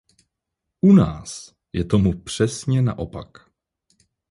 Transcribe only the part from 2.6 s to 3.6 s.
naopak.